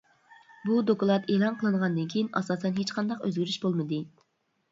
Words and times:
بۇ 0.69 0.77
دوكلات 0.85 1.27
ئېلان 1.33 1.57
قىلىنغاندىن 1.59 2.09
كېيىن 2.13 2.31
ئاساسەن 2.41 2.75
ھېچقانداق 2.81 3.23
ئۆزگىرىش 3.29 3.59
بولمىدى. 3.67 4.01